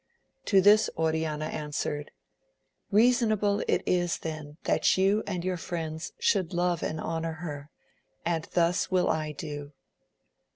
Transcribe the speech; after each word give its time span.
To 0.45 0.61
this 0.61 0.89
Oriana 0.97 1.45
answered, 1.45 2.09
Keasonable 2.91 3.63
is 3.67 4.15
it 4.15 4.21
then 4.23 4.57
that 4.63 4.97
you 4.97 5.21
and 5.27 5.45
your 5.45 5.57
friends 5.57 6.11
should 6.17 6.55
love 6.55 6.81
and 6.81 6.99
honour 6.99 7.33
her, 7.33 7.69
and 8.25 8.45
thus 8.53 8.89
will 8.89 9.07
I 9.11 9.31
do. 9.31 9.73